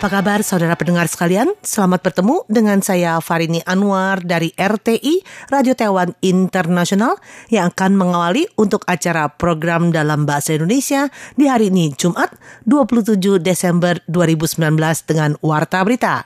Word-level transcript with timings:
Apa 0.00 0.24
kabar 0.24 0.40
saudara 0.40 0.72
pendengar 0.80 1.12
sekalian? 1.12 1.52
Selamat 1.60 2.00
bertemu 2.00 2.48
dengan 2.48 2.80
saya 2.80 3.20
Farini 3.20 3.60
Anwar 3.68 4.24
dari 4.24 4.48
RTI 4.56 5.20
Radio 5.52 5.76
Taiwan 5.76 6.16
Internasional 6.24 7.20
yang 7.52 7.68
akan 7.68 8.00
mengawali 8.00 8.48
untuk 8.56 8.80
acara 8.88 9.28
program 9.28 9.92
dalam 9.92 10.24
bahasa 10.24 10.56
Indonesia 10.56 11.12
di 11.36 11.52
hari 11.52 11.68
ini 11.68 11.92
Jumat 11.92 12.32
27 12.64 13.44
Desember 13.44 14.00
2019 14.08 14.72
dengan 15.04 15.36
Warta 15.44 15.84
Berita. 15.84 16.24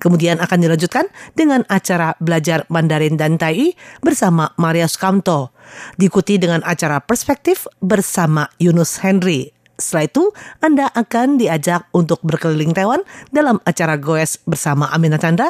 Kemudian 0.00 0.40
akan 0.40 0.56
dilanjutkan 0.56 1.04
dengan 1.36 1.60
acara 1.68 2.16
belajar 2.24 2.64
Mandarin 2.72 3.20
dan 3.20 3.36
Tai 3.36 3.76
bersama 4.00 4.56
Maria 4.56 4.88
Sukamto. 4.88 5.52
Diikuti 6.00 6.40
dengan 6.40 6.64
acara 6.64 7.04
perspektif 7.04 7.68
bersama 7.84 8.48
Yunus 8.56 9.04
Henry. 9.04 9.59
Setelah 9.80 10.04
itu, 10.06 10.24
Anda 10.60 10.86
akan 10.92 11.40
diajak 11.40 11.88
untuk 11.96 12.20
berkeliling 12.20 12.76
Taiwan 12.76 13.00
dalam 13.32 13.58
acara 13.64 13.96
goes 13.96 14.36
bersama 14.44 14.92
Amina 14.92 15.16
Chandra. 15.16 15.48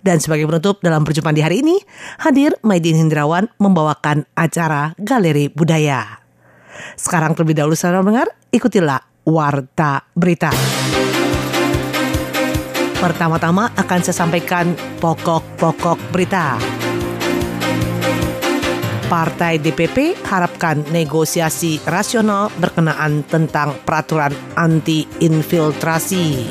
Dan 0.00 0.16
sebagai 0.18 0.48
penutup 0.48 0.80
dalam 0.80 1.04
perjumpaan 1.04 1.36
di 1.36 1.44
hari 1.44 1.60
ini, 1.60 1.76
hadir 2.24 2.56
Maidin 2.64 2.96
Hindrawan 2.96 3.52
membawakan 3.60 4.24
acara 4.32 4.96
Galeri 4.96 5.52
Budaya. 5.52 6.24
Sekarang 6.96 7.36
terlebih 7.36 7.56
dahulu 7.60 7.76
saudara 7.76 8.00
mendengar, 8.00 8.28
ikutilah 8.52 9.00
Warta 9.26 10.06
Berita. 10.16 10.52
Pertama-tama 12.96 13.76
akan 13.76 14.00
saya 14.00 14.16
sampaikan 14.24 14.72
pokok-pokok 15.04 16.00
berita. 16.16 16.56
Partai 19.06 19.62
DPP 19.62 20.18
harapkan 20.26 20.82
negosiasi 20.90 21.78
rasional 21.86 22.50
berkenaan 22.58 23.22
tentang 23.30 23.78
peraturan 23.86 24.34
anti-infiltrasi. 24.58 26.50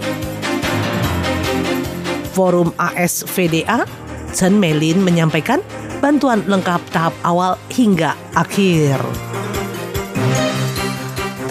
Forum 2.31 2.71
ASVDA, 2.79 3.83
Chen 4.31 4.55
Melin 4.55 5.03
menyampaikan 5.03 5.59
bantuan 5.99 6.47
lengkap 6.47 6.79
tahap 6.95 7.11
awal 7.27 7.59
hingga 7.75 8.15
akhir. 8.31 9.03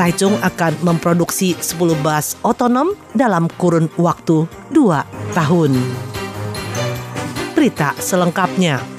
Taichung 0.00 0.40
akan 0.40 0.72
memproduksi 0.88 1.52
10 1.52 2.00
bus 2.00 2.40
otonom 2.40 2.96
dalam 3.12 3.52
kurun 3.60 3.92
waktu 4.00 4.48
2 4.72 5.36
tahun. 5.36 5.72
Berita 7.52 7.92
selengkapnya. 8.00 8.93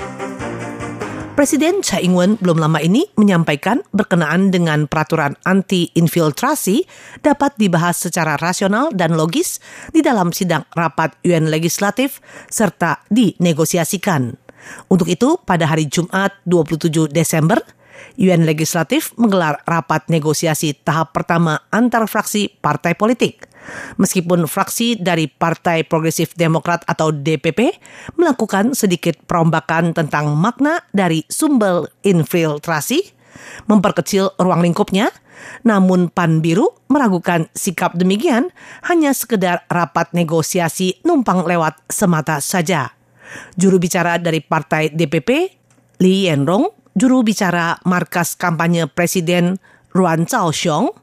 Presiden 1.36 1.84
Tsai 1.84 2.08
Ing-wen 2.08 2.40
belum 2.40 2.64
lama 2.64 2.80
ini 2.80 3.12
menyampaikan 3.20 3.84
berkenaan 3.92 4.56
dengan 4.56 4.88
peraturan 4.88 5.36
anti-infiltrasi 5.44 6.88
dapat 7.20 7.60
dibahas 7.60 8.00
secara 8.00 8.40
rasional 8.40 8.88
dan 8.96 9.20
logis 9.20 9.60
di 9.92 10.00
dalam 10.00 10.32
sidang 10.32 10.64
rapat 10.72 11.12
UN 11.28 11.52
Legislatif 11.52 12.24
serta 12.48 13.04
dinegosiasikan. 13.12 14.32
Untuk 14.88 15.12
itu, 15.12 15.36
pada 15.44 15.68
hari 15.68 15.92
Jumat 15.92 16.40
27 16.48 17.12
Desember, 17.12 17.60
UN 18.16 18.48
Legislatif 18.48 19.12
menggelar 19.20 19.60
rapat 19.68 20.08
negosiasi 20.08 20.72
tahap 20.88 21.12
pertama 21.12 21.68
antar 21.68 22.08
fraksi 22.08 22.48
partai 22.64 22.96
politik. 22.96 23.44
Meskipun 23.98 24.46
fraksi 24.46 25.00
dari 25.00 25.26
Partai 25.30 25.86
Progresif 25.86 26.34
Demokrat 26.38 26.86
atau 26.86 27.10
DPP 27.10 27.78
melakukan 28.20 28.78
sedikit 28.78 29.18
perombakan 29.26 29.96
tentang 29.96 30.34
makna 30.38 30.84
dari 30.94 31.26
sumber 31.28 31.90
infiltrasi, 32.06 33.16
memperkecil 33.68 34.38
ruang 34.38 34.62
lingkupnya, 34.64 35.10
namun 35.68 36.08
Pan 36.10 36.40
Biru 36.40 36.72
meragukan 36.88 37.52
sikap 37.52 37.98
demikian 38.00 38.50
hanya 38.88 39.12
sekedar 39.12 39.68
rapat 39.68 40.14
negosiasi 40.16 41.02
numpang 41.04 41.44
lewat 41.44 41.82
semata 41.92 42.40
saja. 42.40 42.96
Juru 43.58 43.82
bicara 43.82 44.22
dari 44.22 44.40
Partai 44.40 44.94
DPP, 44.94 45.30
Li 46.00 46.30
Yenrong, 46.30 46.70
juru 46.96 47.26
bicara 47.26 47.76
markas 47.84 48.38
kampanye 48.38 48.88
Presiden 48.88 49.58
Ruan 49.92 50.30
Zhaoxiong, 50.30 50.94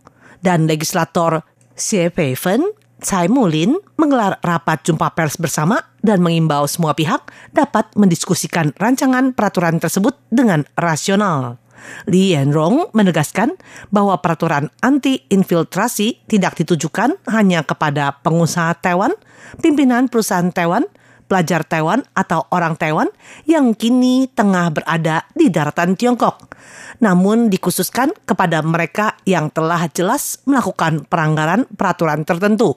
dan 0.42 0.66
legislator 0.66 1.46
Xie 1.76 2.12
Peifen, 2.12 2.62
Tsai 3.02 3.26
Mulin 3.26 3.74
menggelar 3.98 4.38
rapat 4.46 4.86
jumpa 4.86 5.10
pers 5.18 5.34
bersama 5.34 5.82
dan 6.06 6.22
mengimbau 6.22 6.70
semua 6.70 6.94
pihak 6.94 7.26
dapat 7.50 7.90
mendiskusikan 7.98 8.70
rancangan 8.78 9.34
peraturan 9.34 9.82
tersebut 9.82 10.14
dengan 10.30 10.62
rasional. 10.78 11.58
Li 12.06 12.30
Yenrong 12.30 12.94
menegaskan 12.94 13.58
bahwa 13.90 14.14
peraturan 14.22 14.70
anti-infiltrasi 14.86 16.30
tidak 16.30 16.54
ditujukan 16.62 17.18
hanya 17.26 17.66
kepada 17.66 18.22
pengusaha 18.22 18.78
Taiwan, 18.78 19.10
pimpinan 19.58 20.06
perusahaan 20.06 20.54
Taiwan, 20.54 20.86
pelajar 21.32 21.64
Taiwan 21.64 22.04
atau 22.12 22.44
orang 22.52 22.76
Taiwan 22.76 23.08
yang 23.48 23.72
kini 23.72 24.28
tengah 24.28 24.68
berada 24.68 25.24
di 25.32 25.48
daratan 25.48 25.96
Tiongkok. 25.96 26.52
Namun 27.00 27.48
dikhususkan 27.48 28.12
kepada 28.28 28.60
mereka 28.60 29.16
yang 29.24 29.48
telah 29.48 29.88
jelas 29.88 30.44
melakukan 30.44 31.08
pelanggaran 31.08 31.64
peraturan 31.72 32.28
tertentu. 32.28 32.76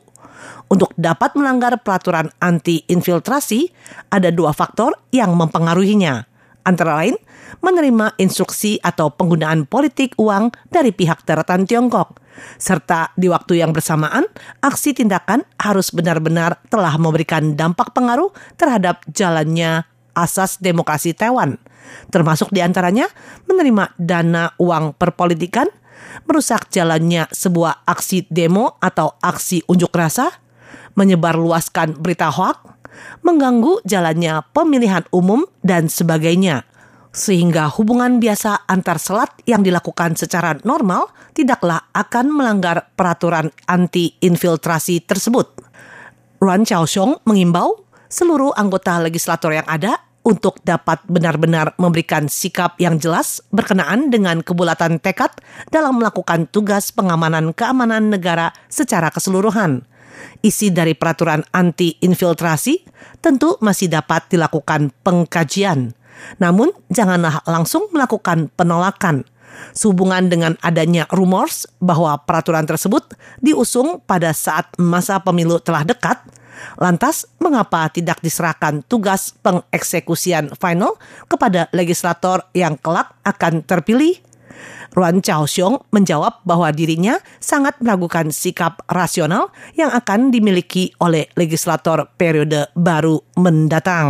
Untuk 0.72 0.96
dapat 0.96 1.36
melanggar 1.36 1.76
peraturan 1.84 2.32
anti-infiltrasi, 2.40 3.76
ada 4.08 4.32
dua 4.32 4.56
faktor 4.56 4.96
yang 5.12 5.36
mempengaruhinya. 5.36 6.24
Antara 6.64 7.04
lain, 7.04 7.20
menerima 7.60 8.16
instruksi 8.18 8.80
atau 8.80 9.12
penggunaan 9.12 9.68
politik 9.68 10.16
uang 10.16 10.56
dari 10.72 10.96
pihak 10.96 11.28
daratan 11.28 11.68
Tiongkok 11.68 12.25
serta 12.58 13.12
di 13.16 13.32
waktu 13.32 13.64
yang 13.64 13.72
bersamaan, 13.72 14.28
aksi 14.62 14.96
tindakan 14.96 15.44
harus 15.60 15.92
benar-benar 15.92 16.60
telah 16.68 16.96
memberikan 17.00 17.56
dampak 17.56 17.92
pengaruh 17.96 18.32
terhadap 18.60 19.02
jalannya 19.12 19.88
asas 20.16 20.58
demokrasi 20.60 21.12
Taiwan, 21.12 21.60
termasuk 22.10 22.50
di 22.52 22.64
antaranya 22.64 23.12
menerima 23.46 23.92
dana 24.00 24.56
uang 24.58 24.96
perpolitikan, 24.96 25.68
merusak 26.24 26.72
jalannya 26.72 27.28
sebuah 27.30 27.84
aksi 27.84 28.32
demo 28.32 28.80
atau 28.80 29.16
aksi 29.20 29.68
unjuk 29.68 29.92
rasa, 29.92 30.32
menyebarluaskan 30.96 32.00
berita 32.00 32.32
hoak, 32.32 32.76
mengganggu 33.22 33.84
jalannya 33.84 34.40
pemilihan 34.56 35.04
umum, 35.12 35.44
dan 35.62 35.92
sebagainya 35.92 36.64
sehingga 37.16 37.72
hubungan 37.72 38.20
biasa 38.20 38.68
antar 38.68 39.00
selat 39.00 39.32
yang 39.48 39.64
dilakukan 39.64 40.20
secara 40.20 40.60
normal 40.68 41.08
tidaklah 41.32 41.88
akan 41.96 42.28
melanggar 42.28 42.92
peraturan 43.00 43.56
anti-infiltrasi 43.72 45.08
tersebut. 45.08 45.48
Ruan 46.44 46.68
Chaoxiong 46.68 47.24
mengimbau 47.24 47.88
seluruh 48.12 48.52
anggota 48.60 49.00
legislator 49.00 49.56
yang 49.56 49.66
ada 49.66 50.04
untuk 50.28 50.60
dapat 50.68 51.00
benar-benar 51.08 51.72
memberikan 51.80 52.28
sikap 52.28 52.76
yang 52.84 53.00
jelas 53.00 53.40
berkenaan 53.56 54.12
dengan 54.12 54.44
kebulatan 54.44 55.00
tekad 55.00 55.32
dalam 55.72 56.04
melakukan 56.04 56.52
tugas 56.52 56.92
pengamanan 56.92 57.56
keamanan 57.56 58.12
negara 58.12 58.52
secara 58.68 59.08
keseluruhan. 59.08 59.88
Isi 60.44 60.74
dari 60.74 60.98
peraturan 60.98 61.48
anti-infiltrasi 61.54 62.74
tentu 63.24 63.56
masih 63.64 63.88
dapat 63.88 64.28
dilakukan 64.28 64.92
pengkajian 65.06 65.96
namun 66.38 66.72
janganlah 66.92 67.42
langsung 67.48 67.88
melakukan 67.92 68.52
penolakan. 68.54 69.24
Sehubungan 69.72 70.28
dengan 70.28 70.60
adanya 70.60 71.08
rumors 71.16 71.64
bahwa 71.80 72.20
peraturan 72.28 72.68
tersebut 72.68 73.16
diusung 73.40 74.04
pada 74.04 74.36
saat 74.36 74.68
masa 74.76 75.24
pemilu 75.24 75.64
telah 75.64 75.88
dekat, 75.88 76.20
lantas 76.76 77.24
mengapa 77.40 77.88
tidak 77.88 78.20
diserahkan 78.20 78.84
tugas 78.88 79.32
pengeksekusian 79.40 80.52
final 80.60 81.00
kepada 81.32 81.72
legislator 81.72 82.44
yang 82.52 82.76
kelak 82.76 83.16
akan 83.24 83.64
terpilih? 83.64 84.20
Ruan 84.96 85.20
Chaoxiong 85.20 85.92
menjawab 85.92 86.48
bahwa 86.48 86.72
dirinya 86.72 87.20
sangat 87.44 87.76
meragukan 87.84 88.32
sikap 88.32 88.80
rasional 88.88 89.52
yang 89.76 89.92
akan 89.92 90.32
dimiliki 90.32 90.96
oleh 91.04 91.28
legislator 91.36 92.08
periode 92.16 92.72
baru 92.80 93.20
mendatang. 93.36 94.08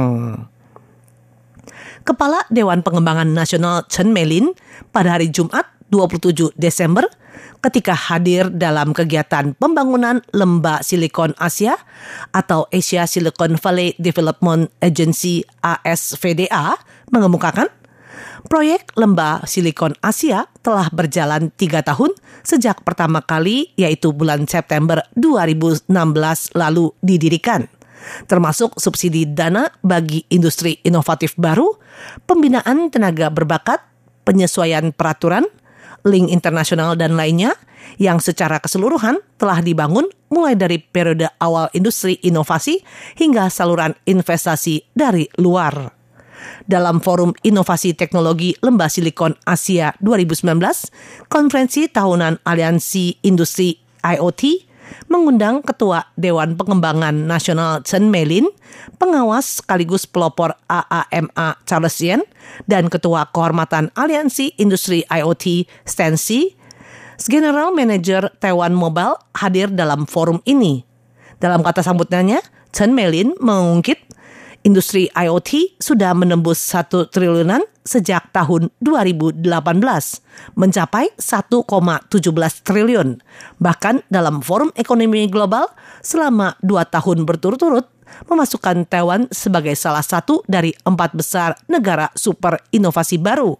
Kepala 2.05 2.45
Dewan 2.53 2.85
Pengembangan 2.85 3.33
Nasional 3.33 3.81
Chen 3.89 4.13
Melin 4.13 4.53
pada 4.93 5.17
hari 5.17 5.33
Jumat 5.33 5.65
27 5.89 6.53
Desember 6.53 7.01
ketika 7.65 7.97
hadir 7.97 8.53
dalam 8.53 8.93
kegiatan 8.93 9.57
pembangunan 9.57 10.21
Lembah 10.29 10.85
Silikon 10.85 11.33
Asia 11.41 11.73
atau 12.29 12.69
Asia 12.69 13.09
Silicon 13.09 13.57
Valley 13.57 13.97
Development 13.97 14.69
Agency 14.85 15.41
ASVDA 15.65 16.77
mengemukakan 17.09 17.73
Proyek 18.45 18.93
Lembah 18.93 19.41
Silikon 19.49 19.97
Asia 20.05 20.45
telah 20.61 20.93
berjalan 20.93 21.49
tiga 21.57 21.81
tahun 21.81 22.13
sejak 22.45 22.85
pertama 22.85 23.25
kali 23.25 23.73
yaitu 23.81 24.13
bulan 24.13 24.45
September 24.45 25.01
2016 25.17 25.89
lalu 26.53 26.93
didirikan 27.01 27.65
termasuk 28.29 28.77
subsidi 28.77 29.25
dana 29.25 29.69
bagi 29.81 30.23
industri 30.29 30.79
inovatif 30.85 31.33
baru, 31.35 31.75
pembinaan 32.29 32.89
tenaga 32.91 33.31
berbakat, 33.31 33.81
penyesuaian 34.25 34.91
peraturan, 34.91 35.45
link 36.05 36.29
internasional 36.29 36.93
dan 36.93 37.17
lainnya 37.17 37.57
yang 38.01 38.21
secara 38.21 38.61
keseluruhan 38.61 39.21
telah 39.37 39.61
dibangun 39.61 40.09
mulai 40.29 40.57
dari 40.57 40.81
periode 40.81 41.29
awal 41.37 41.69
industri 41.73 42.17
inovasi 42.21 42.81
hingga 43.17 43.47
saluran 43.49 43.93
investasi 44.05 44.85
dari 44.93 45.29
luar. 45.37 45.93
Dalam 46.65 47.01
Forum 47.01 47.33
Inovasi 47.41 47.97
Teknologi 47.97 48.53
Lembah 48.61 48.89
Silikon 48.89 49.33
Asia 49.45 49.93
2019, 50.01 51.29
konferensi 51.29 51.89
tahunan 51.89 52.41
Aliansi 52.45 53.21
Industri 53.25 53.77
IoT 54.01 54.64
mengundang 55.07 55.61
Ketua 55.61 56.09
Dewan 56.17 56.55
Pengembangan 56.57 57.13
Nasional 57.13 57.83
Chen 57.83 58.09
Melin, 58.09 58.47
pengawas 58.97 59.61
sekaligus 59.61 60.07
pelopor 60.07 60.55
AAMA 60.67 61.61
Charles 61.67 61.97
Yen, 62.01 62.21
dan 62.65 62.87
Ketua 62.89 63.29
Kehormatan 63.29 63.91
Aliansi 63.93 64.55
Industri 64.57 65.03
IoT 65.07 65.67
Stancy, 65.85 66.55
General 67.21 67.71
Manager 67.71 68.31
Taiwan 68.43 68.75
Mobile 68.75 69.15
hadir 69.35 69.71
dalam 69.71 70.03
forum 70.07 70.43
ini. 70.43 70.83
Dalam 71.39 71.63
kata 71.63 71.83
sambutannya, 71.83 72.39
Chen 72.75 72.91
Melin 72.91 73.35
mengungkit 73.39 74.03
industri 74.65 75.07
IoT 75.13 75.77
sudah 75.77 76.11
menembus 76.17 76.57
satu 76.57 77.05
triliunan 77.07 77.61
sejak 77.85 78.33
tahun 78.33 78.73
2018 78.81 79.45
mencapai 80.57 81.13
1,17 81.15 82.65
triliun. 82.65 83.21
Bahkan 83.61 84.09
dalam 84.09 84.41
Forum 84.41 84.73
Ekonomi 84.73 85.29
Global 85.29 85.69
selama 86.01 86.57
dua 86.65 86.83
tahun 86.89 87.23
berturut-turut 87.23 87.85
memasukkan 88.25 88.89
Taiwan 88.89 89.29
sebagai 89.29 89.77
salah 89.77 90.03
satu 90.03 90.41
dari 90.49 90.73
empat 90.85 91.13
besar 91.13 91.57
negara 91.69 92.09
super 92.17 92.61
inovasi 92.73 93.21
baru, 93.21 93.57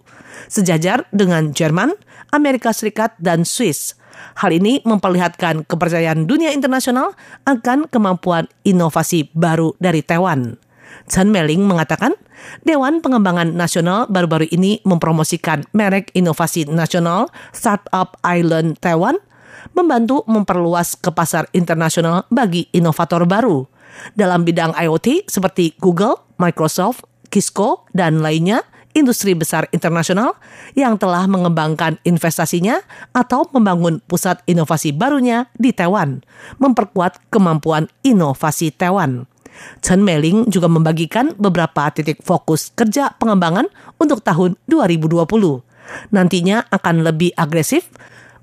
sejajar 0.49 1.05
dengan 1.13 1.51
Jerman, 1.51 1.93
Amerika 2.33 2.71
Serikat, 2.71 3.17
dan 3.21 3.43
Swiss. 3.43 3.97
Hal 4.39 4.55
ini 4.55 4.79
memperlihatkan 4.87 5.67
kepercayaan 5.67 6.23
dunia 6.23 6.55
internasional 6.55 7.13
akan 7.43 7.91
kemampuan 7.91 8.47
inovasi 8.63 9.27
baru 9.35 9.75
dari 9.77 9.99
Taiwan. 9.99 10.55
Chen 11.11 11.29
Meling 11.29 11.67
mengatakan, 11.67 12.15
Dewan 12.63 12.99
Pengembangan 13.03 13.53
Nasional 13.53 14.07
baru-baru 14.07 14.49
ini 14.51 14.81
mempromosikan 14.83 15.65
merek 15.71 16.11
inovasi 16.13 16.65
nasional 16.69 17.29
Startup 17.51 18.15
Island 18.25 18.81
Taiwan, 18.81 19.17
membantu 19.73 20.21
memperluas 20.29 20.97
ke 20.99 21.09
pasar 21.09 21.49
internasional 21.55 22.27
bagi 22.29 22.69
inovator 22.75 23.25
baru. 23.25 23.65
Dalam 24.13 24.43
bidang 24.43 24.75
IoT 24.75 25.31
seperti 25.31 25.73
Google, 25.79 26.19
Microsoft, 26.35 27.07
Kisco, 27.31 27.87
dan 27.95 28.19
lainnya, 28.19 28.61
industri 28.95 29.35
besar 29.35 29.67
internasional 29.75 30.39
yang 30.73 30.95
telah 30.95 31.27
mengembangkan 31.27 31.99
investasinya 32.07 32.79
atau 33.11 33.43
membangun 33.51 33.99
pusat 34.07 34.39
inovasi 34.47 34.95
barunya 34.95 35.51
di 35.59 35.75
Taiwan, 35.75 36.23
memperkuat 36.57 37.27
kemampuan 37.29 37.91
inovasi 38.07 38.71
Taiwan. 38.71 39.27
Chen 39.79 40.01
Meling 40.01 40.49
juga 40.49 40.67
membagikan 40.71 41.33
beberapa 41.37 41.87
titik 41.93 42.21
fokus 42.21 42.71
kerja 42.73 43.13
pengembangan 43.17 43.69
untuk 44.01 44.21
tahun 44.21 44.59
2020. 44.67 45.27
Nantinya 46.11 46.65
akan 46.69 47.05
lebih 47.05 47.31
agresif 47.37 47.89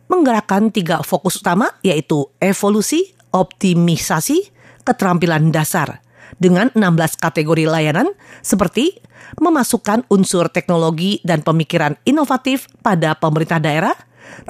menggerakkan 0.06 0.70
tiga 0.70 1.00
fokus 1.00 1.40
utama 1.40 1.72
yaitu 1.80 2.28
evolusi, 2.38 3.16
optimisasi, 3.32 4.52
keterampilan 4.84 5.50
dasar 5.50 6.02
dengan 6.36 6.68
16 6.74 7.22
kategori 7.22 7.64
layanan 7.68 8.10
seperti 8.42 8.98
memasukkan 9.40 10.04
unsur 10.12 10.52
teknologi 10.52 11.22
dan 11.24 11.40
pemikiran 11.40 11.96
inovatif 12.04 12.68
pada 12.84 13.16
pemerintah 13.16 13.62
daerah, 13.62 13.96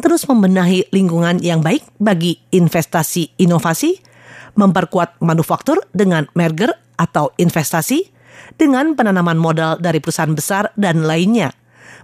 terus 0.03 0.27
membenahi 0.27 0.91
lingkungan 0.91 1.39
yang 1.39 1.63
baik 1.63 1.87
bagi 2.03 2.43
investasi 2.51 3.39
inovasi, 3.39 4.03
memperkuat 4.55 5.21
manufaktur 5.25 5.81
dengan 5.93 6.29
merger 6.37 6.73
atau 7.01 7.33
investasi, 7.41 8.09
dengan 8.57 8.93
penanaman 8.95 9.39
modal 9.39 9.81
dari 9.81 9.99
perusahaan 9.99 10.33
besar 10.33 10.71
dan 10.77 11.05
lainnya, 11.05 11.53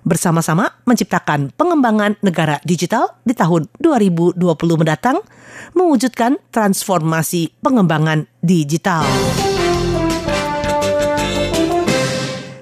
bersama-sama 0.06 0.72
menciptakan 0.86 1.52
pengembangan 1.54 2.16
negara 2.24 2.62
digital 2.64 3.18
di 3.22 3.34
tahun 3.34 3.68
2020 3.80 4.38
mendatang, 4.80 5.20
mewujudkan 5.74 6.38
transformasi 6.50 7.52
pengembangan 7.60 8.26
digital. 8.40 9.04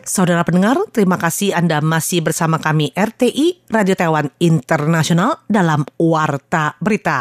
Saudara 0.06 0.46
pendengar, 0.48 0.80
terima 0.96 1.20
kasih 1.20 1.52
Anda 1.52 1.84
masih 1.84 2.24
bersama 2.24 2.56
kami 2.56 2.94
RTI 2.96 3.68
Radio 3.68 3.92
Taiwan 3.98 4.32
Internasional 4.40 5.44
dalam 5.44 5.84
Warta 6.00 6.78
Berita. 6.80 7.20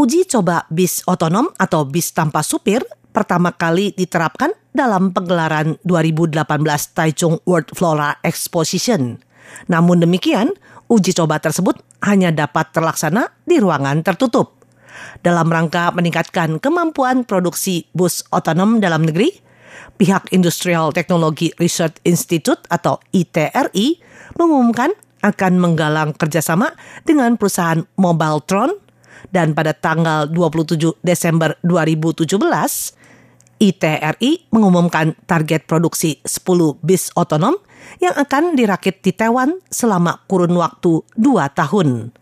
Uji 0.00 0.24
coba 0.24 0.64
bis 0.72 1.04
otonom 1.04 1.52
atau 1.60 1.84
bis 1.84 2.16
tanpa 2.16 2.40
supir 2.40 2.80
pertama 3.12 3.52
kali 3.52 3.92
diterapkan 3.92 4.48
dalam 4.72 5.12
pegelaran 5.12 5.76
2018 5.84 6.40
Taichung 6.96 7.36
World 7.44 7.68
Flora 7.76 8.16
Exposition. 8.24 9.20
Namun 9.68 10.00
demikian, 10.00 10.56
uji 10.88 11.12
coba 11.12 11.36
tersebut 11.36 11.84
hanya 12.00 12.32
dapat 12.32 12.72
terlaksana 12.72 13.28
di 13.44 13.60
ruangan 13.60 14.00
tertutup. 14.00 14.64
Dalam 15.20 15.52
rangka 15.52 15.92
meningkatkan 15.92 16.64
kemampuan 16.64 17.28
produksi 17.28 17.84
bus 17.92 18.24
otonom 18.32 18.80
dalam 18.80 19.04
negeri, 19.04 19.36
pihak 20.00 20.32
Industrial 20.32 20.96
Technology 20.96 21.52
Research 21.60 22.00
Institute 22.08 22.64
atau 22.72 23.04
ITRI 23.12 24.00
mengumumkan 24.40 24.96
akan 25.20 25.60
menggalang 25.60 26.16
kerjasama 26.16 26.72
dengan 27.04 27.36
perusahaan 27.36 27.84
Mobiletron 28.00 28.88
dan 29.30 29.54
pada 29.54 29.74
tanggal 29.74 30.26
27 30.28 31.00
Desember 31.02 31.54
2017, 31.62 32.26
ITRI 33.60 34.50
mengumumkan 34.50 35.12
target 35.28 35.68
produksi 35.68 36.18
10 36.24 36.80
bis 36.80 37.12
otonom 37.14 37.58
yang 38.00 38.16
akan 38.16 38.56
dirakit 38.56 39.00
di 39.04 39.12
Taiwan 39.12 39.60
selama 39.68 40.22
kurun 40.26 40.54
waktu 40.56 41.04
2 41.16 41.58
tahun. 41.58 42.14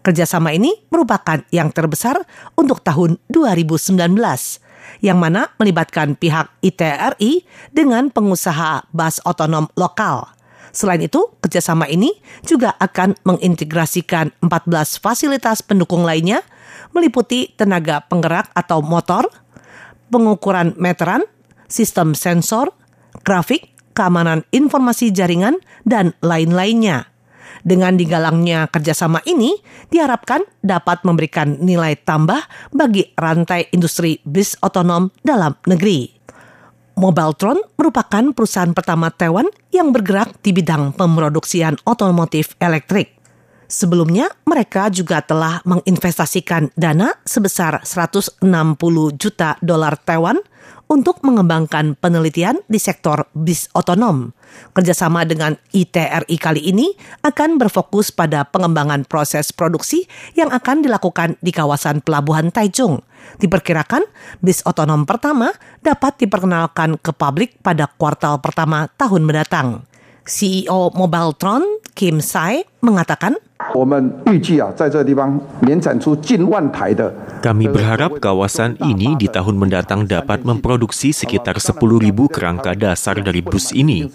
Kerjasama 0.00 0.54
ini 0.54 0.70
merupakan 0.86 1.42
yang 1.50 1.74
terbesar 1.74 2.22
untuk 2.54 2.78
tahun 2.80 3.18
2019, 3.26 3.98
yang 5.02 5.18
mana 5.18 5.50
melibatkan 5.58 6.14
pihak 6.14 6.46
ITRI 6.62 7.42
dengan 7.74 8.14
pengusaha 8.14 8.86
bus 8.94 9.18
otonom 9.26 9.66
lokal. 9.74 10.35
Selain 10.76 11.00
itu, 11.00 11.24
kerjasama 11.40 11.88
ini 11.88 12.12
juga 12.44 12.76
akan 12.76 13.16
mengintegrasikan 13.24 14.36
14 14.44 15.00
fasilitas 15.00 15.64
pendukung 15.64 16.04
lainnya 16.04 16.44
meliputi 16.92 17.48
tenaga 17.56 18.04
penggerak 18.04 18.52
atau 18.52 18.84
motor, 18.84 19.24
pengukuran 20.12 20.76
meteran, 20.76 21.24
sistem 21.64 22.12
sensor, 22.12 22.76
grafik, 23.24 23.72
keamanan 23.96 24.44
informasi 24.52 25.16
jaringan, 25.16 25.56
dan 25.88 26.12
lain-lainnya. 26.20 27.08
Dengan 27.64 27.96
digalangnya 27.96 28.68
kerjasama 28.68 29.24
ini, 29.24 29.56
diharapkan 29.88 30.44
dapat 30.60 31.02
memberikan 31.08 31.56
nilai 31.56 31.96
tambah 31.96 32.38
bagi 32.76 33.16
rantai 33.16 33.72
industri 33.72 34.20
bis 34.28 34.60
otonom 34.60 35.08
dalam 35.24 35.56
negeri. 35.64 36.15
Mobiletron 36.96 37.60
merupakan 37.76 38.32
perusahaan 38.32 38.72
pertama 38.72 39.12
Taiwan 39.12 39.44
yang 39.68 39.92
bergerak 39.92 40.40
di 40.40 40.56
bidang 40.56 40.96
pemroduksian 40.96 41.76
otomotif 41.84 42.56
elektrik. 42.56 43.12
Sebelumnya, 43.68 44.32
mereka 44.48 44.88
juga 44.88 45.20
telah 45.20 45.60
menginvestasikan 45.68 46.72
dana 46.72 47.12
sebesar 47.28 47.84
160 47.84 48.40
juta 49.20 49.60
dolar 49.60 50.00
Taiwan 50.00 50.40
untuk 50.86 51.20
mengembangkan 51.26 51.98
penelitian 51.98 52.62
di 52.70 52.78
sektor 52.78 53.26
bis 53.34 53.66
otonom. 53.74 54.32
Kerjasama 54.72 55.26
dengan 55.26 55.58
ITRI 55.74 56.36
kali 56.38 56.62
ini 56.64 56.94
akan 57.26 57.58
berfokus 57.58 58.14
pada 58.14 58.46
pengembangan 58.46 59.04
proses 59.04 59.50
produksi 59.50 60.06
yang 60.38 60.48
akan 60.54 60.86
dilakukan 60.86 61.36
di 61.42 61.50
kawasan 61.50 62.00
pelabuhan 62.00 62.54
Taichung. 62.54 63.02
Diperkirakan 63.36 64.06
bis 64.40 64.62
otonom 64.62 65.04
pertama 65.04 65.52
dapat 65.82 66.22
diperkenalkan 66.22 66.98
ke 67.00 67.10
publik 67.12 67.58
pada 67.60 67.90
kuartal 67.90 68.40
pertama 68.40 68.86
tahun 68.96 69.22
mendatang. 69.26 69.84
CEO 70.26 70.90
Mobiletron 70.90 71.62
Kim 71.94 72.18
Sai 72.18 72.66
mengatakan, 72.82 73.38
kami 77.40 77.66
berharap 77.70 78.12
kawasan 78.18 78.74
ini 78.82 79.14
di 79.14 79.30
tahun 79.30 79.54
mendatang 79.54 80.04
dapat 80.10 80.42
memproduksi 80.42 81.14
sekitar 81.14 81.62
10.000 81.62 81.78
kerangka 82.26 82.74
dasar 82.74 83.22
dari 83.22 83.38
bus 83.38 83.70
ini. 83.70 84.10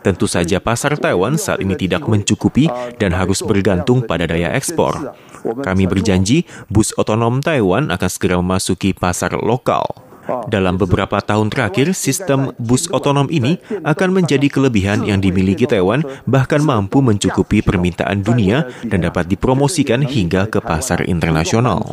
Tentu 0.00 0.24
saja 0.24 0.64
pasar 0.64 0.96
Taiwan 0.96 1.36
saat 1.36 1.60
ini 1.60 1.76
tidak 1.76 2.08
mencukupi 2.08 2.66
dan 2.96 3.12
harus 3.12 3.44
bergantung 3.44 4.08
pada 4.08 4.24
daya 4.24 4.56
ekspor. 4.56 5.12
Kami 5.44 5.84
berjanji 5.84 6.48
bus 6.72 6.96
otonom 6.96 7.44
Taiwan 7.44 7.92
akan 7.92 8.10
segera 8.10 8.40
memasuki 8.40 8.96
pasar 8.96 9.36
lokal. 9.36 10.09
Dalam 10.48 10.78
beberapa 10.78 11.18
tahun 11.20 11.50
terakhir, 11.50 11.92
sistem 11.94 12.54
bus 12.56 12.86
otonom 12.90 13.26
ini 13.30 13.58
akan 13.82 14.22
menjadi 14.22 14.46
kelebihan 14.46 15.04
yang 15.06 15.18
dimiliki 15.18 15.66
Taiwan, 15.66 16.02
bahkan 16.24 16.62
mampu 16.62 17.02
mencukupi 17.02 17.60
permintaan 17.60 18.22
dunia 18.22 18.70
dan 18.86 19.04
dapat 19.04 19.26
dipromosikan 19.28 20.06
hingga 20.06 20.46
ke 20.46 20.62
pasar 20.62 21.06
internasional. 21.06 21.86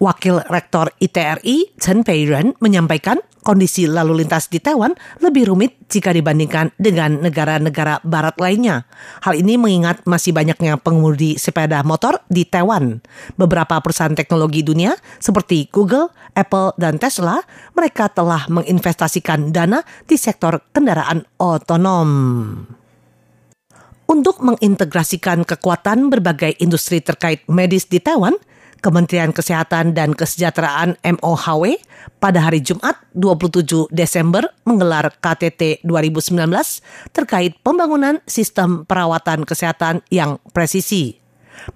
Wakil 0.00 0.40
Rektor 0.48 0.96
ITRI 0.96 1.76
Chen 1.76 2.00
Peiren 2.08 2.56
menyampaikan 2.64 3.20
kondisi 3.44 3.84
lalu 3.84 4.24
lintas 4.24 4.48
di 4.48 4.56
Taiwan 4.56 4.96
lebih 5.20 5.52
rumit 5.52 5.76
jika 5.92 6.08
dibandingkan 6.08 6.72
dengan 6.80 7.20
negara-negara 7.20 8.00
barat 8.00 8.32
lainnya. 8.40 8.88
Hal 9.20 9.36
ini 9.36 9.60
mengingat 9.60 10.08
masih 10.08 10.32
banyaknya 10.32 10.80
pengemudi 10.80 11.36
sepeda 11.36 11.84
motor 11.84 12.16
di 12.32 12.48
Taiwan. 12.48 13.04
Beberapa 13.36 13.76
perusahaan 13.84 14.16
teknologi 14.16 14.64
dunia 14.64 14.96
seperti 15.20 15.68
Google, 15.68 16.08
Apple, 16.32 16.72
dan 16.80 16.96
Tesla, 16.96 17.36
mereka 17.76 18.08
telah 18.08 18.48
menginvestasikan 18.48 19.52
dana 19.52 19.84
di 20.08 20.16
sektor 20.16 20.64
kendaraan 20.72 21.28
otonom. 21.36 22.08
Untuk 24.08 24.40
mengintegrasikan 24.40 25.44
kekuatan 25.44 26.08
berbagai 26.08 26.56
industri 26.58 26.98
terkait 26.98 27.44
medis 27.46 27.86
di 27.86 28.02
Taiwan, 28.02 28.34
Kementerian 28.80 29.36
Kesehatan 29.36 29.92
dan 29.92 30.16
Kesejahteraan 30.16 30.96
MOHW 31.04 31.76
pada 32.16 32.40
hari 32.40 32.64
Jumat 32.64 32.96
27 33.12 33.92
Desember 33.92 34.48
menggelar 34.64 35.12
KTT 35.20 35.84
2019 35.84 36.40
terkait 37.12 37.60
pembangunan 37.60 38.24
sistem 38.24 38.88
perawatan 38.88 39.44
kesehatan 39.44 40.00
yang 40.08 40.40
presisi. 40.56 41.20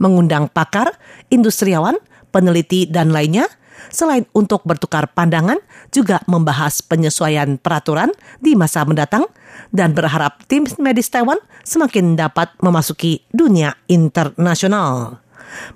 Mengundang 0.01 0.49
pakar, 0.49 0.97
industriawan, 1.29 2.01
peneliti, 2.33 2.89
dan 2.89 3.13
lainnya, 3.13 3.45
selain 3.93 4.25
untuk 4.33 4.65
bertukar 4.65 5.13
pandangan, 5.13 5.61
juga 5.93 6.25
membahas 6.25 6.81
penyesuaian 6.81 7.61
peraturan 7.61 8.09
di 8.41 8.57
masa 8.57 8.89
mendatang 8.89 9.29
dan 9.77 9.93
berharap 9.93 10.41
tim 10.49 10.65
medis 10.81 11.13
Taiwan 11.13 11.39
semakin 11.69 12.17
dapat 12.17 12.53
memasuki 12.65 13.29
dunia 13.29 13.77
internasional. 13.93 15.24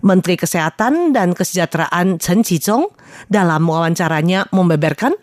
Menteri 0.01 0.41
Kesehatan 0.41 1.13
dan 1.13 1.37
Kesejahteraan 1.37 2.19
Chen 2.19 2.43
Qizhong 2.43 2.91
dalam 3.29 3.65
wawancaranya 3.69 4.49
membeberkan 4.51 5.15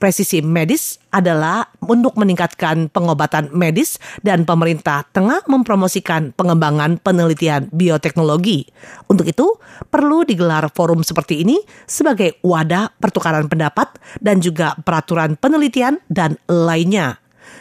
presisi 0.00 0.40
medis 0.40 0.96
adalah 1.12 1.68
untuk 1.84 2.16
meningkatkan 2.16 2.88
pengobatan 2.88 3.52
medis 3.52 4.00
dan 4.24 4.48
pemerintah 4.48 5.04
tengah 5.12 5.44
mempromosikan 5.44 6.32
pengembangan 6.32 6.96
penelitian 7.04 7.68
bioteknologi. 7.68 8.64
Untuk 9.12 9.28
itu, 9.28 9.60
perlu 9.92 10.24
digelar 10.24 10.72
forum 10.72 11.04
seperti 11.04 11.44
ini 11.44 11.60
sebagai 11.84 12.40
wadah 12.40 12.96
pertukaran 12.96 13.46
pendapat 13.52 14.00
dan 14.24 14.40
juga 14.40 14.72
peraturan 14.80 15.36
penelitian 15.36 16.00
dan 16.08 16.40
lainnya. 16.48 17.19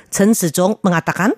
Chen 0.09 0.33
Sezong 0.33 0.81
mengatakan, 0.81 1.37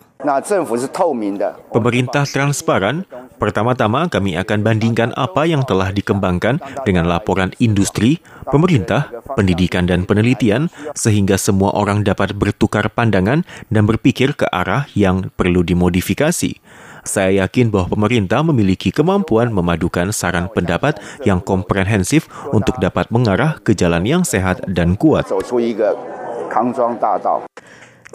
Pemerintah 1.74 2.24
transparan. 2.30 3.10
Pertama-tama 3.42 4.06
kami 4.06 4.38
akan 4.38 4.60
bandingkan 4.62 5.10
apa 5.18 5.50
yang 5.50 5.66
telah 5.66 5.90
dikembangkan 5.90 6.62
dengan 6.86 7.10
laporan 7.10 7.50
industri, 7.58 8.22
pemerintah, 8.54 9.10
pendidikan 9.34 9.90
dan 9.90 10.06
penelitian 10.06 10.70
sehingga 10.94 11.42
semua 11.42 11.74
orang 11.74 12.06
dapat 12.06 12.38
bertukar 12.38 12.94
pandangan 12.94 13.42
dan 13.74 13.84
berpikir 13.90 14.38
ke 14.38 14.46
arah 14.54 14.86
yang 14.94 15.34
perlu 15.34 15.66
dimodifikasi. 15.66 16.54
Saya 17.02 17.42
yakin 17.42 17.74
bahwa 17.74 17.98
pemerintah 17.98 18.46
memiliki 18.46 18.94
kemampuan 18.94 19.50
memadukan 19.50 20.14
saran 20.14 20.54
pendapat 20.54 21.02
yang 21.26 21.42
komprehensif 21.42 22.30
untuk 22.54 22.78
dapat 22.78 23.10
mengarah 23.10 23.58
ke 23.58 23.74
jalan 23.74 24.06
yang 24.06 24.22
sehat 24.22 24.62
dan 24.70 24.94
kuat. 24.94 25.26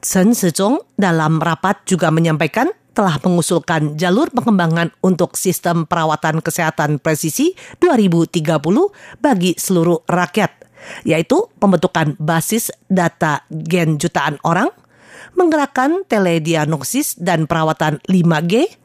Chen 0.04 0.36
Sezong 0.36 0.82
dalam 1.00 1.40
rapat 1.40 1.84
juga 1.88 2.12
menyampaikan 2.12 2.68
telah 2.96 3.20
mengusulkan 3.20 4.00
jalur 4.00 4.32
pengembangan 4.32 4.88
untuk 5.04 5.36
sistem 5.36 5.84
perawatan 5.84 6.40
kesehatan 6.40 6.96
presisi 6.96 7.52
2030 7.84 8.40
bagi 9.20 9.52
seluruh 9.52 10.04
rakyat, 10.08 10.64
yaitu 11.04 11.48
pembentukan 11.60 12.16
basis 12.16 12.72
data 12.88 13.44
gen 13.52 14.00
jutaan 14.00 14.40
orang, 14.48 14.72
menggerakkan 15.36 16.08
telediagnosis 16.08 17.20
dan 17.20 17.44
perawatan 17.44 18.00
5G, 18.08 18.80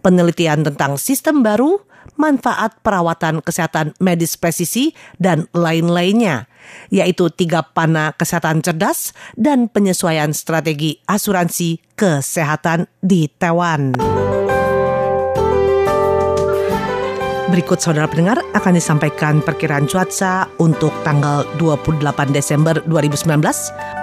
penelitian 0.00 0.64
tentang 0.64 0.96
sistem 0.96 1.44
baru, 1.44 1.84
manfaat 2.16 2.78
perawatan 2.84 3.40
kesehatan 3.40 3.96
medis 4.02 4.36
presisi, 4.36 4.92
dan 5.16 5.48
lain-lainnya, 5.56 6.48
yaitu 6.92 7.32
tiga 7.32 7.64
pana 7.64 8.12
kesehatan 8.14 8.60
cerdas 8.60 9.16
dan 9.36 9.68
penyesuaian 9.72 10.32
strategi 10.36 11.00
asuransi 11.08 11.80
kesehatan 11.96 12.88
di 13.00 13.28
Taiwan. 13.28 13.96
Berikut 17.50 17.82
saudara 17.82 18.06
pendengar 18.06 18.38
akan 18.54 18.78
disampaikan 18.78 19.42
perkiraan 19.42 19.90
cuaca 19.90 20.46
untuk 20.62 20.94
tanggal 21.02 21.42
28 21.58 21.98
Desember 22.30 22.78
2019 22.86 23.42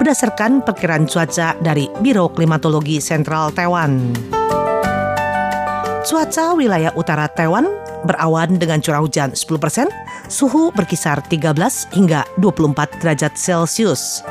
berdasarkan 0.03 0.59
perkiraan 0.67 1.07
cuaca 1.07 1.55
dari 1.63 1.87
Biro 2.03 2.27
Klimatologi 2.27 2.99
Sentral 2.99 3.55
Taiwan. 3.55 4.11
Cuaca 6.03 6.59
wilayah 6.59 6.91
utara 6.99 7.31
Taiwan 7.31 7.71
berawan 8.05 8.59
dengan 8.59 8.83
curah 8.83 9.01
hujan 9.01 9.33
10 9.33 9.57
persen, 9.57 9.87
suhu 10.27 10.69
berkisar 10.75 11.23
13 11.25 11.55
hingga 11.95 12.27
24 12.37 13.01
derajat 13.01 13.33
Celcius. 13.33 14.21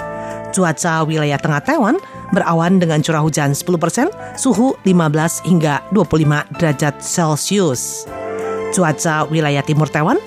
Cuaca 0.55 1.03
wilayah 1.05 1.37
tengah 1.37 1.61
Taiwan 1.65 1.97
berawan 2.31 2.79
dengan 2.79 3.03
curah 3.03 3.23
hujan 3.23 3.53
10 3.53 3.67
persen, 3.77 4.07
suhu 4.39 4.79
15 4.87 5.43
hingga 5.49 5.83
25 5.91 6.61
derajat 6.63 6.95
Celcius. 7.03 8.07
Cuaca 8.73 9.27
wilayah 9.31 9.65
timur 9.65 9.91
Taiwan 9.91 10.21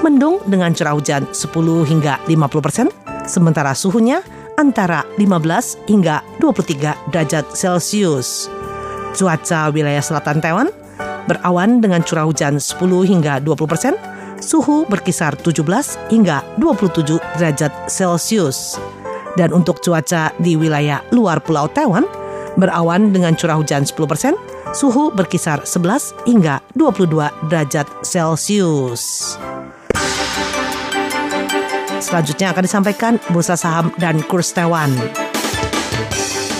mendung 0.00 0.40
dengan 0.46 0.72
curah 0.72 0.94
hujan 0.96 1.28
10 1.32 1.90
hingga 1.90 2.20
50 2.28 2.64
persen, 2.64 2.86
sementara 3.26 3.72
suhunya 3.74 4.22
antara 4.56 5.04
15 5.20 5.88
hingga 5.88 6.24
23 6.40 7.12
derajat 7.12 7.44
Celcius. 7.52 8.48
Cuaca 9.16 9.72
wilayah 9.72 10.04
selatan 10.04 10.44
Taiwan 10.44 10.68
berawan 11.26 11.82
dengan 11.82 12.00
curah 12.02 12.26
hujan 12.26 12.58
10 12.58 12.80
hingga 13.06 13.42
20 13.42 13.66
persen, 13.70 13.94
suhu 14.40 14.86
berkisar 14.86 15.34
17 15.38 15.62
hingga 16.10 16.42
27 16.58 17.18
derajat 17.38 17.72
Celcius. 17.90 18.78
Dan 19.36 19.52
untuk 19.52 19.84
cuaca 19.84 20.32
di 20.40 20.56
wilayah 20.56 21.04
luar 21.12 21.44
Pulau 21.44 21.68
Taiwan, 21.68 22.08
berawan 22.56 23.12
dengan 23.12 23.36
curah 23.36 23.60
hujan 23.60 23.84
10 23.84 23.92
persen, 24.08 24.32
suhu 24.72 25.12
berkisar 25.12 25.62
11 25.68 26.16
hingga 26.24 26.64
22 26.72 27.28
derajat 27.52 27.86
Celcius. 28.00 29.36
Selanjutnya 32.00 32.52
akan 32.52 32.64
disampaikan 32.64 33.12
bursa 33.32 33.56
saham 33.58 33.92
dan 34.00 34.20
kurs 34.24 34.52
Taiwan. 34.52 34.92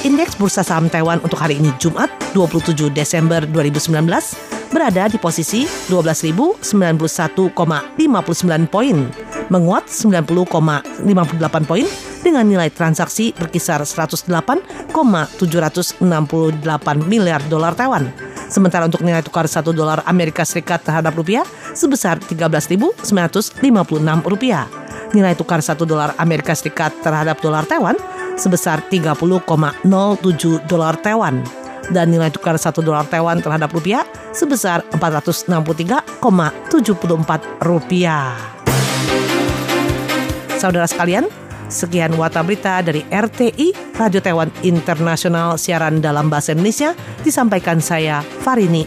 Indeks 0.06 0.38
bursa 0.38 0.62
saham 0.62 0.86
Taiwan 0.86 1.18
untuk 1.18 1.36
hari 1.36 1.58
ini 1.58 1.74
Jumat 1.82 2.08
27 2.30 2.94
Desember 2.94 3.42
2019 3.42 4.45
berada 4.70 5.10
di 5.10 5.18
posisi 5.18 5.66
12.091,59 5.88 8.66
poin, 8.66 9.10
menguat 9.50 9.90
90,58 9.90 11.66
poin 11.66 11.86
dengan 12.26 12.42
nilai 12.42 12.74
transaksi 12.74 13.30
berkisar 13.38 13.86
108,768 13.86 16.02
miliar 17.06 17.38
dolar 17.46 17.78
Taiwan. 17.78 18.10
Sementara 18.46 18.86
untuk 18.86 19.02
nilai 19.02 19.22
tukar 19.22 19.46
1 19.46 19.74
dolar 19.74 20.02
Amerika 20.06 20.44
Serikat 20.46 20.84
terhadap 20.86 21.14
rupiah 21.14 21.44
sebesar 21.74 22.18
13.956 22.22 23.58
rupiah. 24.26 24.66
Nilai 25.14 25.34
tukar 25.38 25.62
1 25.62 25.86
dolar 25.86 26.14
Amerika 26.18 26.54
Serikat 26.54 26.92
terhadap 27.02 27.40
dolar 27.42 27.66
Taiwan 27.66 27.96
sebesar 28.36 28.82
30,07 28.90 29.86
dolar 30.68 30.96
Taiwan 31.00 31.40
dan 31.94 32.10
nilai 32.10 32.28
tukar 32.28 32.58
1 32.58 32.74
dolar 32.82 33.06
Taiwan 33.06 33.38
terhadap 33.38 33.70
rupiah 33.70 34.02
sebesar 34.34 34.82
463,74 34.98 36.02
rupiah. 37.62 38.34
Saudara 40.56 40.88
sekalian, 40.88 41.28
Sekian 41.66 42.14
Wata 42.18 42.42
Berita 42.42 42.82
dari 42.82 43.04
RTI, 43.08 43.72
Radio 43.96 44.20
Taiwan 44.20 44.50
Internasional 44.64 45.58
siaran 45.58 46.00
dalam 46.02 46.28
bahasa 46.28 46.52
Indonesia, 46.52 46.94
disampaikan 47.24 47.80
saya 47.80 48.22
Farini 48.42 48.84